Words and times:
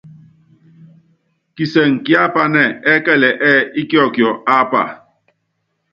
Kisɛŋɛ 1.55 1.99
kíápanɛ́ 2.05 2.67
ɛ́kɛlɛ 2.93 3.29
ɛ́ɛ́ 3.49 3.67
íkiɔkiɔ 3.81 4.29
ápa. 4.57 4.81